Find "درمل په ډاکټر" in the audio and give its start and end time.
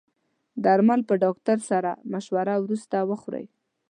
0.63-1.57